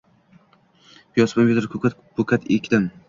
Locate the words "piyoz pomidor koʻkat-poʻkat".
1.11-2.49